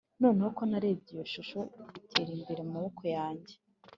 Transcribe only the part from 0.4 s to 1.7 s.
uko narebye iyo shusho